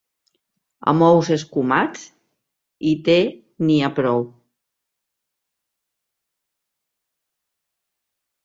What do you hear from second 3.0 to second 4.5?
te n'hi ha prou.